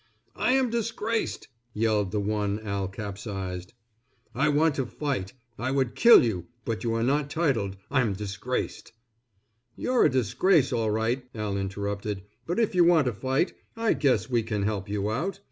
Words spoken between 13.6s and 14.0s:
I